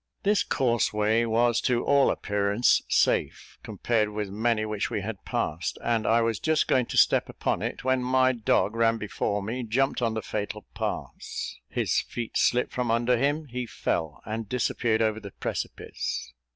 This 0.23 0.41
causeway 0.43 1.25
was 1.25 1.61
to 1.61 1.85
all 1.85 2.09
appearance 2.09 2.81
safe, 2.89 3.59
compared 3.61 4.09
with 4.09 4.29
many 4.31 4.65
which 4.65 4.89
we 4.89 5.01
had 5.01 5.23
passed, 5.25 5.77
and 5.83 6.07
I 6.07 6.23
was 6.23 6.39
just 6.39 6.67
going 6.67 6.87
to 6.87 6.97
step 6.97 7.29
upon 7.29 7.61
it, 7.61 7.83
when 7.83 8.01
my 8.01 8.31
dog 8.31 8.75
ran 8.75 8.97
before 8.97 9.43
me, 9.43 9.61
jumped 9.61 10.01
on 10.01 10.15
the 10.15 10.23
fatal 10.23 10.65
pass 10.73 11.55
his 11.69 12.01
feet 12.01 12.35
slipped 12.35 12.71
from 12.73 12.89
under 12.89 13.15
him 13.15 13.45
he 13.45 13.67
fell, 13.67 14.23
and 14.25 14.49
disappeared 14.49 15.03
over 15.03 15.19
the 15.19 15.33
precipice! 15.33 16.33